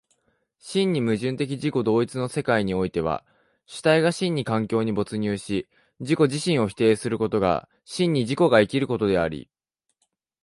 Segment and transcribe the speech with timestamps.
[0.57, 3.23] 真に矛盾的自己同一の世界においては、
[3.67, 5.67] 主体が真に環境に没入し
[5.99, 9.47] 自己自身を否定することが真に自己が生きることであり、